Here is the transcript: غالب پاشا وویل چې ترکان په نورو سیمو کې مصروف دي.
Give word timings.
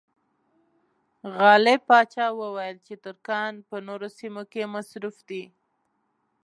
غالب 1.37 1.79
پاشا 1.89 2.27
وویل 2.39 2.77
چې 2.85 2.93
ترکان 3.05 3.53
په 3.67 3.75
نورو 3.87 4.07
سیمو 4.17 4.43
کې 4.51 4.71
مصروف 4.75 5.17
دي. 5.29 5.43